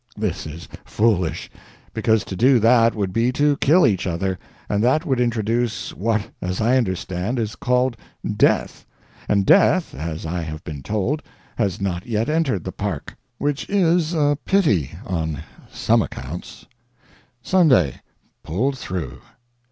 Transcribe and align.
This 0.17 0.47
is 0.47 0.67
foolish, 0.83 1.47
because 1.93 2.25
to 2.25 2.35
do 2.35 2.57
that 2.57 2.95
would 2.95 3.13
be 3.13 3.31
to 3.33 3.55
kill 3.57 3.85
each 3.85 4.07
other, 4.07 4.39
and 4.67 4.83
that 4.83 5.05
would 5.05 5.19
introduce 5.19 5.91
what, 5.93 6.27
as 6.41 6.59
I 6.59 6.75
understand, 6.75 7.37
is 7.37 7.55
called 7.55 7.95
"death"; 8.27 8.87
and 9.29 9.45
death, 9.45 9.93
as 9.93 10.25
I 10.25 10.41
have 10.41 10.63
been 10.63 10.81
told, 10.81 11.21
has 11.55 11.79
not 11.79 12.07
yet 12.07 12.29
entered 12.29 12.63
the 12.63 12.71
Park. 12.71 13.15
Which 13.37 13.69
is 13.69 14.15
a 14.15 14.39
pity, 14.43 14.89
on 15.05 15.43
some 15.71 16.01
accounts. 16.01 16.65
SUNDAY. 17.43 17.97
Pulled 18.41 18.79
through. 18.79 19.19